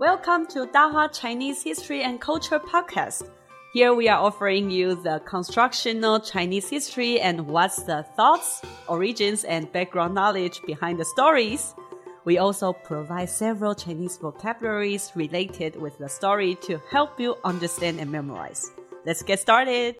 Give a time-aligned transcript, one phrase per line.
[0.00, 3.28] Welcome to Dahua Chinese History and Culture Podcast.
[3.74, 9.70] Here we are offering you the constructional Chinese history and what's the thoughts, origins, and
[9.72, 11.74] background knowledge behind the stories.
[12.24, 18.10] We also provide several Chinese vocabularies related with the story to help you understand and
[18.10, 18.70] memorize.
[19.04, 19.99] Let's get started.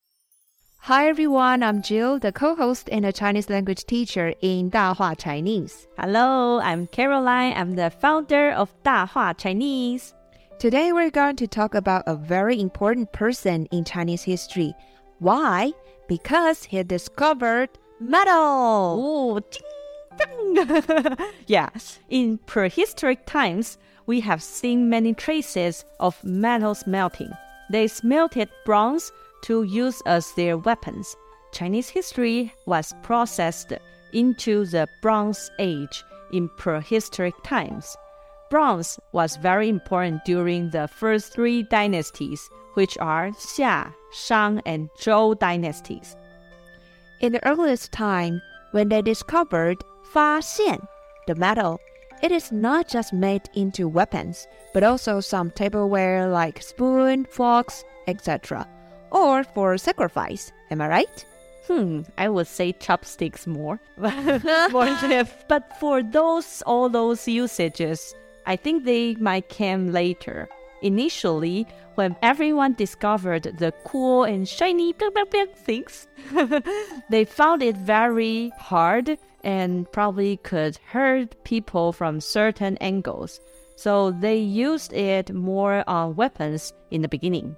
[0.90, 5.86] Hi everyone, I'm Jill, the co-host and a Chinese language teacher in Dahua Chinese.
[5.96, 7.52] Hello, I'm Caroline.
[7.56, 10.14] I'm the founder of Dahua Chinese.
[10.58, 14.74] Today we're going to talk about a very important person in Chinese history.
[15.20, 15.70] Why?
[16.08, 17.68] Because he discovered
[18.00, 18.34] metal.
[18.34, 19.40] Oh,
[21.46, 21.70] yeah,
[22.08, 27.30] in prehistoric times, we have seen many traces of metals melting.
[27.70, 31.16] They smelted bronze to use as their weapons.
[31.52, 33.72] Chinese history was processed
[34.12, 37.96] into the Bronze Age in prehistoric times.
[38.50, 45.38] Bronze was very important during the first three dynasties, which are Xia, Shang, and Zhou
[45.38, 46.16] dynasties.
[47.20, 48.40] In the earliest time,
[48.72, 49.76] when they discovered
[50.12, 50.80] 发现
[51.26, 51.78] the metal,
[52.22, 58.66] it is not just made into weapons, but also some tableware like spoon, forks, etc
[59.10, 60.52] or for sacrifice.
[60.70, 61.24] Am I right?
[61.66, 63.78] Hmm, I would say chopsticks more.
[65.48, 68.14] but for those all those usages,
[68.46, 70.48] I think they might come later.
[70.82, 74.94] Initially, when everyone discovered the cool and shiny
[75.54, 76.08] things,
[77.10, 83.40] they found it very hard and probably could hurt people from certain angles.
[83.76, 87.56] So they used it more on weapons in the beginning.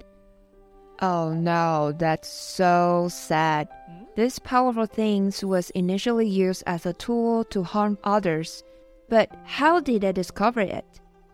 [1.03, 3.67] Oh no, that's so sad.
[4.15, 8.63] This powerful things was initially used as a tool to harm others.
[9.09, 10.85] But how did they discover it?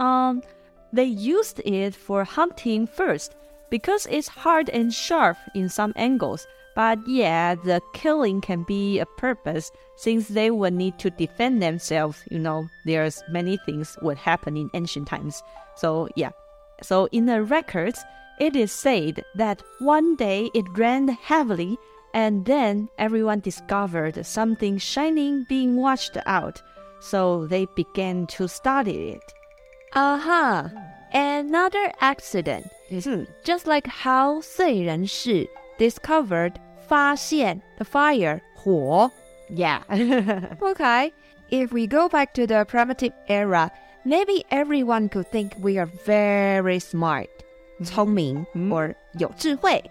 [0.00, 0.42] Um,
[0.90, 3.36] they used it for hunting first
[3.68, 6.46] because it's hard and sharp in some angles.
[6.74, 12.22] But yeah, the killing can be a purpose since they would need to defend themselves.
[12.30, 15.42] You know, there's many things would happen in ancient times.
[15.76, 16.30] So yeah,
[16.82, 18.02] so in the records,
[18.39, 21.77] it is said that one day it rained heavily,
[22.13, 26.61] and then everyone discovered something shining being washed out,
[26.99, 29.33] so they began to study it.
[29.93, 30.65] Aha!
[30.65, 30.79] Uh-huh.
[31.13, 32.67] Another accident.
[32.89, 33.23] Hmm.
[33.43, 35.47] Just like how 燧人氏
[35.77, 36.53] discovered
[36.87, 39.11] 发现 the fire 火.
[39.49, 39.81] Yeah.
[40.61, 41.11] okay.
[41.51, 43.71] If we go back to the primitive era,
[44.05, 47.29] maybe everyone could think we are very smart.
[47.83, 48.69] 聪明 mm.
[48.69, 49.83] or 有智慧.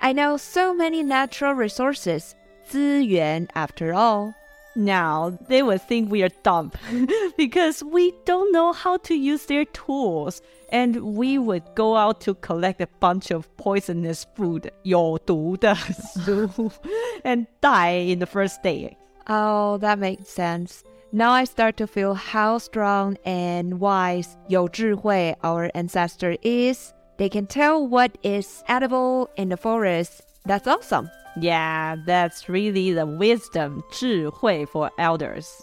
[0.00, 2.32] I know so many natural resources,
[2.66, 4.34] 资源 after all.
[4.74, 6.72] Now they would think we are dumb
[7.36, 10.40] because we don't know how to use their tools
[10.70, 16.70] and we would go out to collect a bunch of poisonous food, 有毒的食物,
[17.22, 18.96] and die in the first day.
[19.26, 20.82] Oh, that makes sense.
[21.12, 27.47] Now I start to feel how strong and wise 有智慧 our ancestor is they can
[27.47, 30.21] tell what is edible in the forest.
[30.45, 31.09] That's awesome.
[31.39, 35.61] Yeah, that's really the wisdom, 智慧 for elders.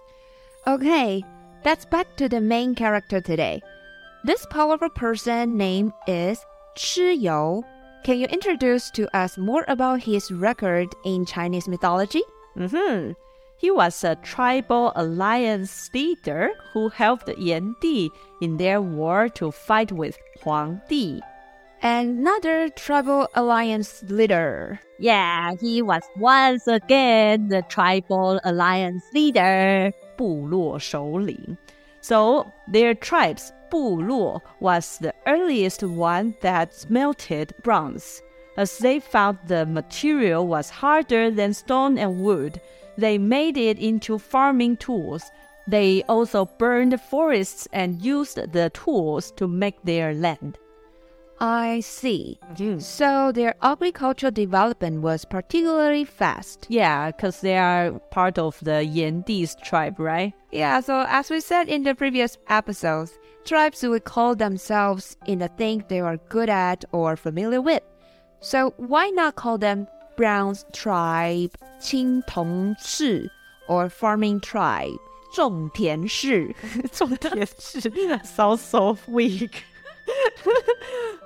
[0.66, 1.22] Okay,
[1.62, 3.60] that's back to the main character today.
[4.24, 6.44] This powerful person name is
[6.76, 7.64] Chi You.
[8.04, 12.22] Can you introduce to us more about his record in Chinese mythology?
[12.56, 13.12] Mm-hmm.
[13.58, 18.10] He was a tribal alliance leader who helped Yan Di
[18.40, 21.22] in their war to fight with Huang Di
[21.83, 24.79] another tribal alliance leader.
[24.99, 31.57] Yeah, he was once again the tribal alliance leader, 部落首领.
[32.01, 38.21] So their tribes, 部落, was the earliest one that smelted bronze.
[38.57, 42.59] As they found the material was harder than stone and wood,
[42.97, 45.23] they made it into farming tools.
[45.67, 50.57] They also burned forests and used the tools to make their land.
[51.39, 52.37] I see.
[52.55, 52.81] Mm.
[52.81, 56.67] So their agricultural development was particularly fast.
[56.69, 60.33] Yeah, because they are part of the Yandi's tribe, right?
[60.51, 65.47] Yeah, so as we said in the previous episodes, tribes would call themselves in the
[65.47, 67.83] thing they are good at or familiar with.
[68.41, 69.87] So why not call them
[70.17, 73.29] Brown's tribe, 青铜氏,
[73.69, 74.97] or farming tribe,
[75.33, 76.53] 种田氏?
[76.91, 79.63] 种田氏 sounds so weak.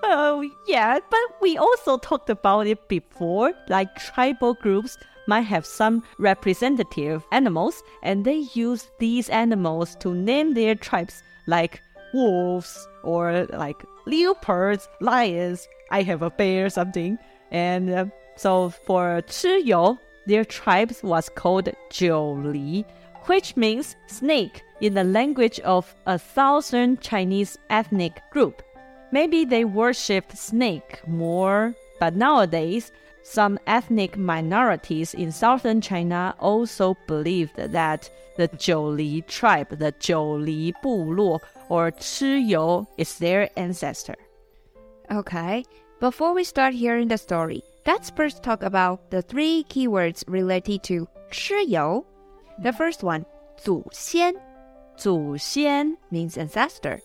[0.02, 4.96] oh, yeah, but we also talked about it before, like tribal groups
[5.26, 11.82] might have some representative animals, and they use these animals to name their tribes, like
[12.14, 15.68] wolves or like leopards, lions.
[15.90, 17.18] I have a bear, something.
[17.50, 22.84] And uh, so for Chi You, their tribe was called Jiuli,
[23.26, 28.62] which means snake in the language of a thousand Chinese ethnic group.
[29.10, 37.56] Maybe they worshipped snake more, but nowadays, some ethnic minorities in southern China also believed
[37.56, 44.16] that the Zhou tribe, the Zhou Buluo, or Chi You, is their ancestor.
[45.10, 45.64] Okay,
[46.00, 51.08] before we start hearing the story, let's first talk about the three keywords related to
[51.30, 52.06] Chi You.
[52.62, 53.24] The first one,
[53.58, 54.34] 祖先.
[54.96, 57.00] 祖先 means ancestor.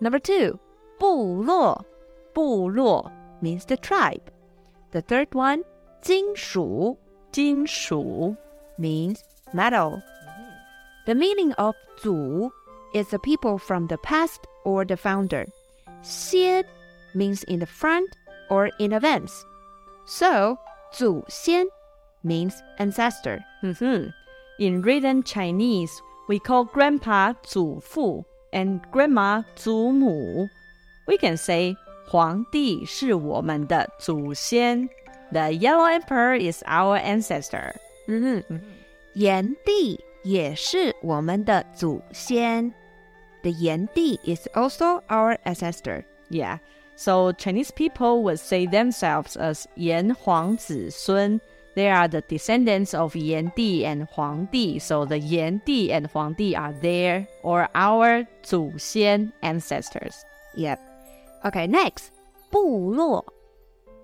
[0.00, 0.58] Number two,
[0.99, 1.85] 部落.
[2.33, 3.11] 部落
[3.41, 4.21] means the tribe.
[4.91, 5.63] The third one,
[6.01, 6.97] 金属,
[7.31, 8.35] 金属
[8.77, 9.19] means
[9.53, 10.01] metal.
[11.05, 12.51] The meaning of 祖
[12.93, 15.45] is the people from the past or the founder.
[16.01, 16.65] 先
[17.13, 18.07] means in the front
[18.49, 19.45] or in advance.
[20.05, 20.57] So,
[20.91, 21.67] 祖先
[22.23, 23.43] means ancestor.
[23.63, 24.13] Mhm.
[24.59, 25.91] In written Chinese,
[26.27, 30.47] we call grandpa 祖父 and grandma 祖母.
[31.09, 31.75] We can say
[32.07, 34.89] 皇帝是我们的祖先.
[35.31, 37.73] The yellow emperor is our ancestor.
[38.07, 38.61] 嗯哼，
[39.13, 42.73] 炎帝也是我们的祖先。
[43.41, 46.03] The 炎帝 is also our ancestor.
[46.29, 46.59] Yeah.
[46.95, 51.39] So Chinese people would say themselves as 炎黄子孙.
[51.75, 54.79] They are the descendants of 炎帝 and 皇帝.
[54.79, 60.21] So the 炎帝 and 皇帝 are their or our 祖先 ancestors.
[60.55, 60.79] Yep.
[61.43, 62.11] Okay, next,
[62.51, 63.23] 部落,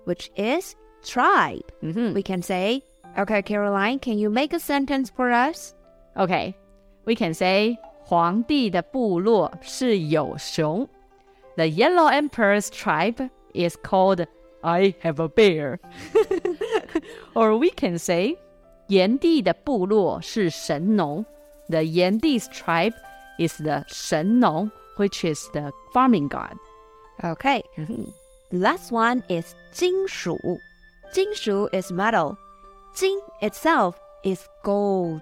[0.04, 1.64] which is tribe.
[1.82, 2.14] Mhm.
[2.14, 2.82] We can say,
[3.18, 5.74] okay, Caroline, can you make a sentence for us?
[6.16, 6.54] Okay,
[7.04, 10.86] we can say 皇帝的部落是有熊.
[11.56, 14.26] The yellow emperor's tribe is called
[14.62, 15.78] I have a bear.
[17.34, 18.36] or we can say
[18.88, 21.24] 炎帝的部落是神农.
[21.68, 22.94] The 炎帝's tribe
[23.38, 26.56] is the 神农, which is the farming god.
[27.22, 27.62] Okay.
[27.76, 30.36] The last one is 金属.
[31.12, 32.36] 金属 is metal.
[32.94, 33.94] 金 itself
[34.24, 35.20] is gold.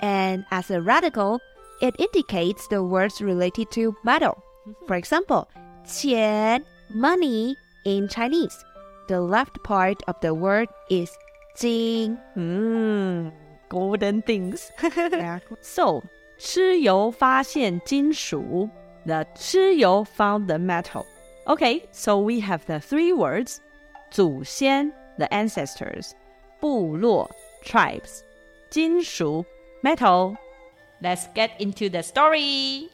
[0.00, 1.40] And as a radical,
[1.80, 4.42] it indicates the words related to metal.
[4.86, 5.48] For example,
[5.84, 6.64] 钱
[6.94, 8.64] money in Chinese.
[9.08, 11.10] The left part of the word is
[11.56, 12.18] 金.
[12.36, 13.32] Mm,
[13.68, 14.70] golden things.
[15.60, 16.02] So,
[16.38, 18.68] 蚩尤发现金属.
[19.06, 21.04] The 蚩尤 found the metal.
[21.49, 23.59] Okay, so we have the three words
[24.11, 26.13] 祖先, the ancestors,
[26.61, 27.31] 部落,
[27.65, 28.23] tribes,
[28.69, 29.43] 金属,
[29.83, 30.37] metal.
[31.01, 32.89] Let's get into the story.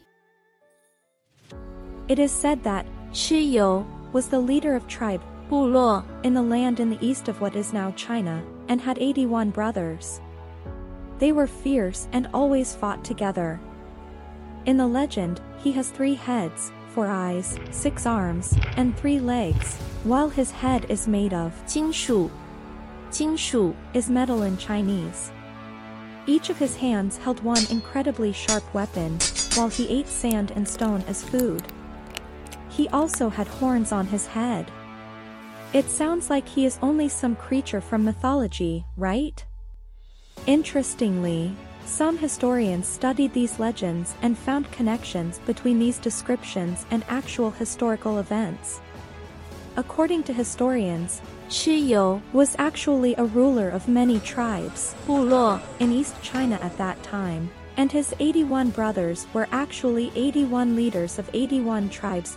[2.08, 6.80] It is said that Chi You was the leader of tribe Bulo in the land
[6.80, 10.22] in the east of what is now China and had 81 brothers.
[11.20, 13.60] They were fierce and always fought together.
[14.66, 20.29] In the legend, he has three heads, four eyes, six arms, and three legs, while
[20.29, 22.31] his head is made of 金属.
[23.11, 25.33] 金属 is metal in Chinese.
[26.27, 29.19] Each of his hands held one incredibly sharp weapon,
[29.55, 31.63] while he ate sand and stone as food.
[32.69, 34.71] He also had horns on his head.
[35.73, 39.45] It sounds like he is only some creature from mythology, right?
[40.47, 41.55] Interestingly,
[41.86, 48.82] some historians studied these legends and found connections between these descriptions and actual historical events.
[49.78, 56.58] According to historians, Chi You was actually a ruler of many tribes in East China
[56.62, 62.36] at that time, and his 81 brothers were actually 81 leaders of 81 tribes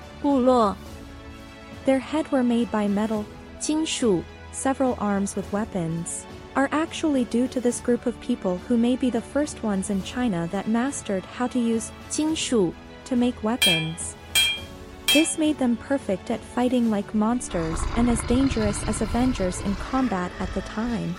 [1.87, 3.25] Their head were made by metal
[3.61, 6.27] 金属, several arms with weapons,
[6.57, 10.03] are actually due to this group of people who may be the first ones in
[10.03, 12.75] China that mastered how to use 金属
[13.05, 14.17] to make weapons.
[15.13, 20.31] This made them perfect at fighting like monsters and as dangerous as Avengers in combat
[20.39, 21.15] at the time.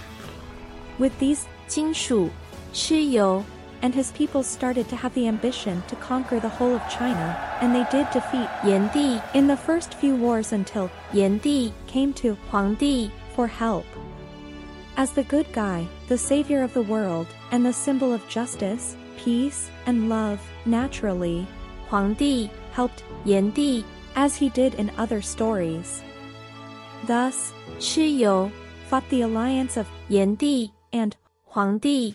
[0.99, 2.29] With these 金属
[2.71, 3.43] Chi You
[3.81, 7.73] and his people started to have the ambition to conquer the whole of China, and
[7.73, 12.35] they did defeat Yan Di in the first few wars until Yan Di came to
[12.49, 13.85] Huang Di for help.
[14.97, 19.69] As the good guy, the savior of the world, and the symbol of justice, peace,
[19.85, 21.47] and love, naturally,
[21.89, 23.83] Huang Di helped Yan Di
[24.15, 26.03] as he did in other stories.
[27.07, 28.51] Thus, Chi You
[28.87, 31.15] fought the alliance of Yan Di and
[31.45, 32.13] Huang Di.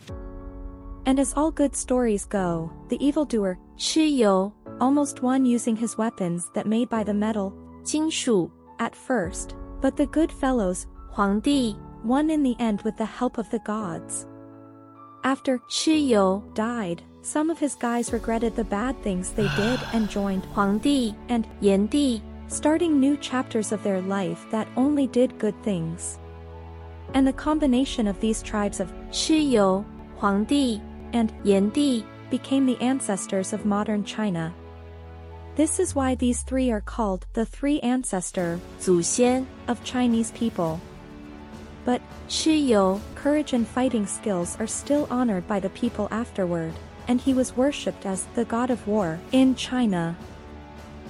[1.07, 6.51] And as all good stories go, the evildoer, Chi You, almost won using his weapons
[6.55, 7.53] that made by the metal,
[7.85, 13.05] 金属, at first, but the good fellows, Huang Di won in the end with the
[13.05, 14.27] help of the gods.
[15.25, 16.15] After Shi
[16.53, 21.47] died, some of his guys regretted the bad things they did and joined Huangdi and
[21.61, 26.19] Yan Di, starting new chapters of their life that only did good things.
[27.15, 30.81] And the combination of these tribes of Shi Huangdi,
[31.13, 34.53] and Yan Di became the ancestors of modern China.
[35.57, 40.81] This is why these three are called the three ancestor 祖先, of Chinese people.
[41.85, 42.75] But, Shi
[43.15, 46.73] courage and fighting skills are still honored by the people afterward,
[47.09, 50.17] and he was worshipped as the god of war in China.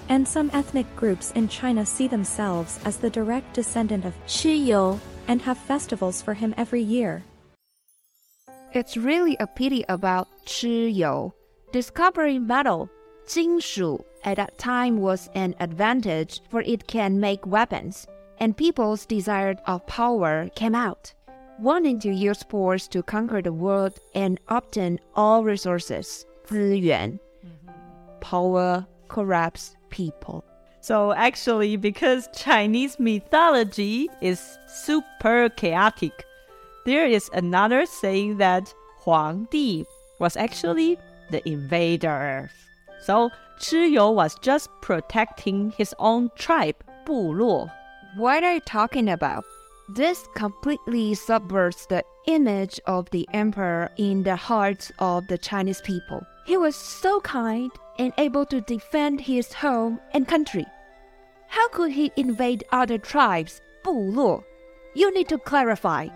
[0.08, 5.42] And some ethnic groups in China see themselves as the direct descendant of Shi and
[5.42, 7.24] have festivals for him every year.
[8.72, 11.04] It's really a pity about Shi
[11.72, 12.90] Discovering metal,
[13.26, 18.06] Jinshu, at that time was an advantage for it can make weapons
[18.39, 21.13] and people's desire of power came out,
[21.59, 26.25] wanting to use force to conquer the world and obtain all resources.
[26.47, 27.19] 资源.
[28.21, 30.43] Power corrupts people.
[30.81, 36.25] So actually, because Chinese mythology is super chaotic,
[36.85, 39.85] there is another saying that Huang Di
[40.19, 40.97] was actually
[41.29, 42.49] the invader.
[43.01, 47.69] So Chiyu was just protecting his own tribe, 部落.
[48.16, 49.44] What are you talking about?
[49.88, 56.24] This completely subverts the image of the emperor in the hearts of the Chinese people.
[56.46, 60.64] He was so kind and able to defend his home and country.
[61.48, 64.44] How could he invade other tribes, 部落?
[64.94, 66.06] You need to clarify.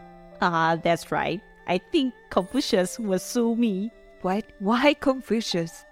[0.40, 1.40] Ah, that's right.
[1.66, 3.90] I think Confucius will sue me.
[4.22, 4.44] What?
[4.60, 5.84] Why Confucius?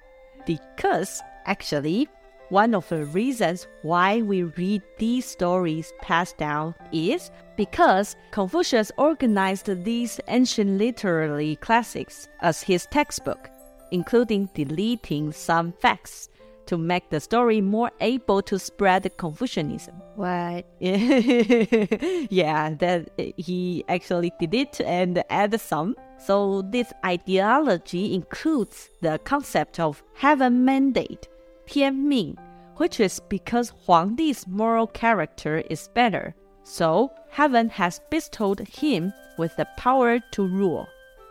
[0.46, 2.08] Because, actually,
[2.48, 9.84] one of the reasons why we read these stories passed down is because Confucius organized
[9.84, 13.50] these ancient literary classics as his textbook,
[13.90, 16.28] including deleting some facts
[16.66, 19.94] to make the story more able to spread Confucianism.
[20.16, 20.66] What?
[20.80, 25.96] yeah, that he actually did it and added some.
[26.18, 31.28] So this ideology includes the concept of heaven mandate,
[31.68, 32.36] Tianming,
[32.76, 36.34] which is because Huangdi's moral character is better.
[36.64, 40.86] So heaven has bestowed him with the power to rule.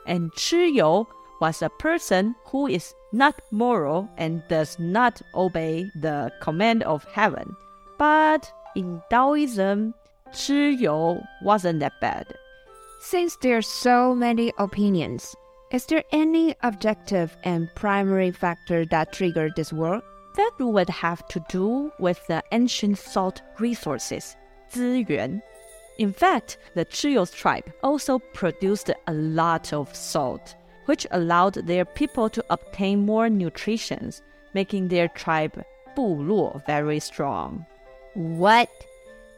[0.06, 1.08] And Chi You
[1.42, 7.56] was a person who is not moral and does not obey the command of heaven.
[7.98, 9.94] But in Taoism,
[10.32, 12.34] Chi You wasn't that bad.
[13.02, 15.36] Since there are so many opinions,
[15.72, 20.04] is there any objective and primary factor that triggered this work?
[20.36, 24.36] that would have to do with the ancient salt resources,
[24.72, 25.42] 资源.
[25.98, 31.86] In fact, the Chi You's tribe also produced a lot of salt, which allowed their
[31.86, 34.12] people to obtain more nutrition,
[34.54, 35.64] making their tribe
[35.96, 37.66] 部落 very strong.
[38.14, 38.70] What?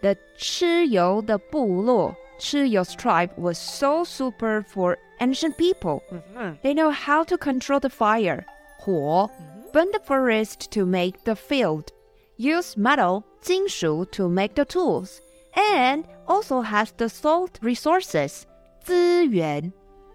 [0.02, 6.04] The Chi You, the 部落 Chi You's tribe was so super for ancient people.
[6.12, 6.62] Mm -hmm.
[6.62, 8.46] They know how to control the fire,
[8.80, 9.30] 火,
[9.77, 11.93] burn the forest to make the field,
[12.37, 15.21] use metal, 金属 to make the tools,
[15.57, 18.47] and also has the salt resources,
[18.85, 19.73] 资源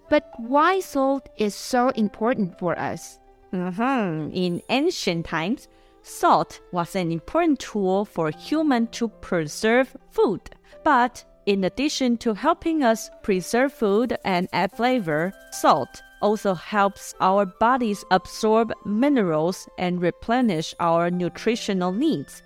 [0.09, 3.19] but why salt is so important for us?
[3.53, 4.31] Mm-hmm.
[4.33, 5.67] In ancient times,
[6.01, 10.41] salt was an important tool for humans to preserve food.
[10.83, 17.44] But in addition to helping us preserve food and add flavor, salt also helps our
[17.44, 22.42] bodies absorb minerals and replenish our nutritional needs.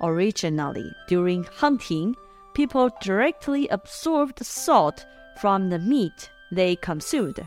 [0.00, 2.16] Originally, during hunting,
[2.54, 5.04] people directly absorbed salt
[5.40, 7.40] from the meat they consumed.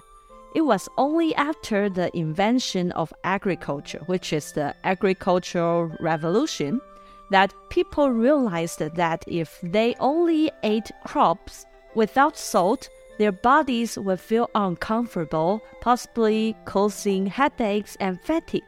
[0.55, 6.81] It was only after the invention of agriculture, which is the agricultural revolution,
[7.29, 14.49] that people realized that if they only ate crops without salt, their bodies would feel
[14.55, 18.63] uncomfortable, possibly causing headaches and fatigue.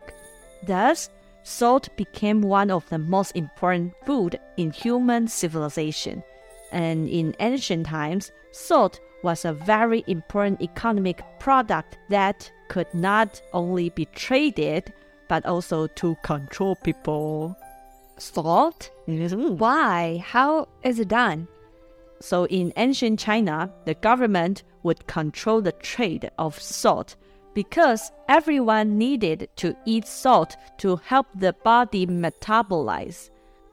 [0.68, 1.10] Thus,
[1.44, 6.22] salt became one of the most important food in human civilization.
[6.74, 13.90] And in ancient times, salt was a very important economic product that could not only
[13.90, 14.94] be traded
[15.30, 17.56] but also to control people.
[18.18, 18.92] Salt?
[19.08, 19.58] Mm.
[19.58, 20.22] Why?
[20.26, 21.48] How is it done?
[22.22, 27.16] So in ancient China, the government would control the trade of salt
[27.54, 33.30] because everyone needed to eat salt to help the body metabolize.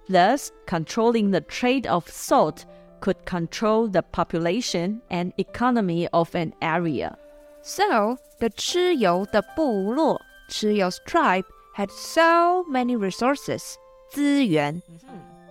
[0.09, 2.65] Thus, controlling the trade of salt
[3.01, 7.17] could control the population and economy of an area.
[7.63, 13.79] So, the Chi You, the 部落, Chi You's tribe, had so many resources,
[14.13, 14.83] 资源.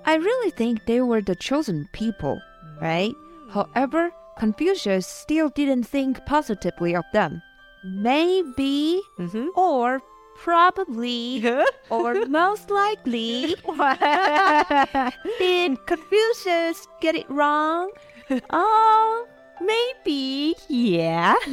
[0.05, 2.39] I really think they were the chosen people
[2.81, 3.13] right?
[3.49, 7.41] However, Confucius still didn't think positively of them.
[7.83, 9.47] Maybe, mm-hmm.
[9.55, 10.01] or
[10.37, 11.43] probably,
[11.89, 13.55] or most likely.
[15.39, 17.91] Did Confucius get it wrong?
[18.49, 19.25] Oh,
[19.61, 21.35] maybe, yeah.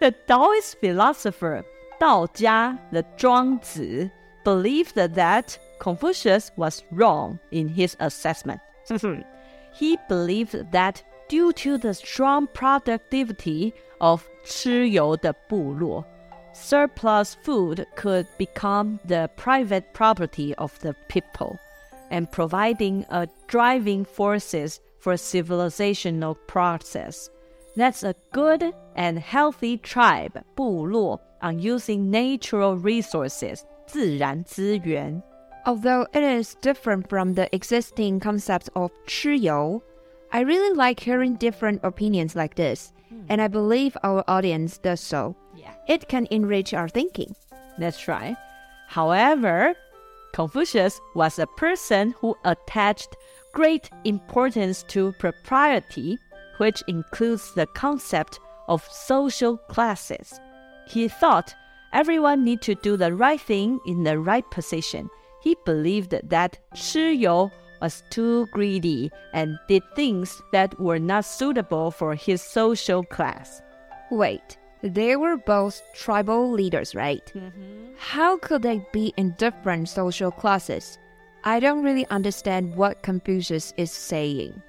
[0.00, 1.64] the Taoist philosopher
[2.00, 4.12] Dao Jia, the Zhuangzi,
[4.44, 8.60] believed that Confucius was wrong in his assessment.
[9.72, 15.16] He believed that due to the strong productivity of Chi You
[16.52, 21.58] surplus food could become the private property of the people
[22.10, 27.30] and providing a driving forces for civilizational process.
[27.74, 35.22] That's a good and healthy tribe, 部落, on using natural resources, 自然资源.
[35.64, 39.82] Although it is different from the existing concept of 蚩尤,
[40.32, 43.26] I really like hearing different opinions like this, hmm.
[43.28, 45.36] and I believe our audience does so.
[45.54, 45.74] Yeah.
[45.86, 47.36] It can enrich our thinking.
[47.78, 48.36] That's right.
[48.88, 49.74] However,
[50.32, 53.14] Confucius was a person who attached
[53.52, 56.18] great importance to propriety,
[56.56, 60.40] which includes the concept of social classes.
[60.88, 61.54] He thought
[61.92, 65.10] everyone need to do the right thing in the right position.
[65.42, 71.90] He believed that Chi You was too greedy and did things that were not suitable
[71.90, 73.60] for his social class.
[74.10, 77.32] Wait, they were both tribal leaders, right?
[77.34, 77.94] Mm -hmm.
[77.98, 80.98] How could they be in different social classes?
[81.44, 84.62] I don't really understand what Confucius is saying.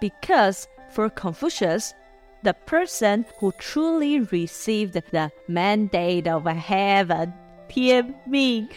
[0.00, 1.94] Because for Confucius,
[2.42, 7.32] the person who truly received the mandate of heaven,
[7.68, 8.68] Tian Ming,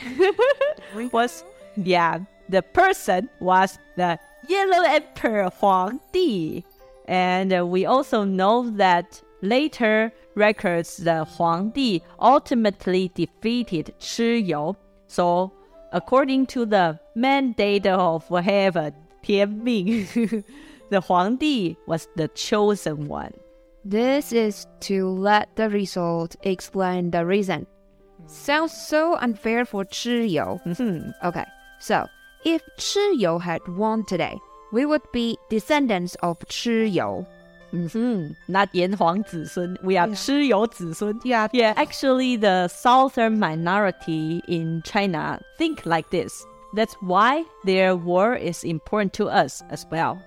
[1.11, 1.43] was
[1.75, 6.63] yeah, the person was the Yellow Emperor Huang Di.
[7.07, 14.75] And uh, we also know that later records the Huang Di ultimately defeated Chi You.
[15.07, 15.51] So,
[15.91, 20.07] according to the mandate of heaven, Tian Ming,
[20.89, 23.33] the Huang Di was the chosen one.
[23.83, 27.65] This is to let the result explain the reason.
[28.27, 30.61] Sounds so unfair for Chi You.
[30.65, 31.27] Mm-hmm.
[31.27, 31.45] okay.
[31.81, 32.07] So,
[32.45, 34.39] if Chi You had won today,
[34.71, 37.25] we would be descendants of Chi You.
[37.73, 38.33] Mm-hmm.
[38.47, 39.25] Not Yan Huang
[39.83, 40.07] We are.
[40.09, 41.21] Chi You Zisun.
[41.23, 41.47] Yeah.
[41.51, 41.73] Yeah.
[41.77, 46.45] Actually, the southern minority in China think like this.
[46.75, 50.21] That's why their war is important to us as well.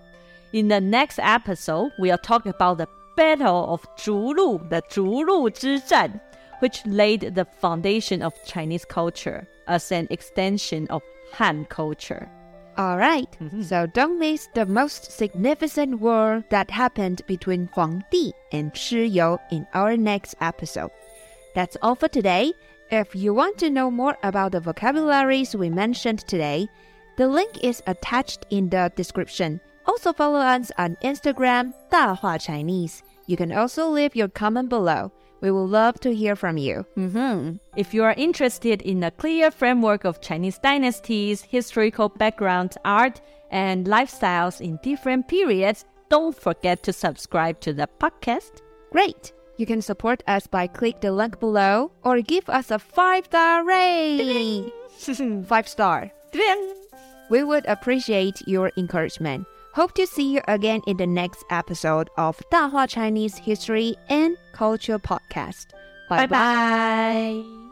[0.52, 6.20] In the next episode, we'll talk about the Battle of Zhulu, the Zhulu Zhizhan,
[6.58, 11.02] which laid the foundation of Chinese culture as an extension of
[11.34, 12.28] Han culture.
[12.76, 13.62] All right, mm-hmm.
[13.62, 19.38] so don't miss the most significant war that happened between Huang Di and Chi You
[19.52, 20.90] in our next episode.
[21.54, 22.52] That's all for today.
[22.90, 26.68] If you want to know more about the vocabularies we mentioned today,
[27.16, 29.60] the link is attached in the description.
[29.86, 33.02] Also follow us on Instagram, 大话 Chinese.
[33.26, 35.12] You can also leave your comment below.
[35.40, 36.86] We would love to hear from you.
[36.96, 37.58] Mhm.
[37.76, 43.20] If you are interested in a clear framework of Chinese dynasties, historical background, art,
[43.50, 48.62] and lifestyles in different periods, don't forget to subscribe to the podcast.
[48.92, 49.32] Great!
[49.58, 53.64] You can support us by click the link below or give us a five star
[53.64, 54.70] rating.
[55.46, 56.10] five star.
[57.30, 59.46] We would appreciate your encouragement.
[59.74, 65.00] Hope to see you again in the next episode of 大话 Chinese History and Culture
[65.00, 65.74] Podcast.
[66.08, 67.63] Bye bye.